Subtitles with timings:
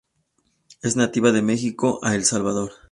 [0.81, 2.71] Es nativa de Mexico a El Salvador.